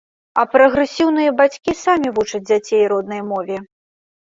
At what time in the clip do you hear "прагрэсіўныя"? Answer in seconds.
0.53-1.35